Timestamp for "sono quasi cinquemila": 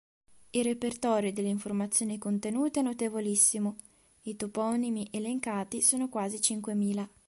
5.83-7.07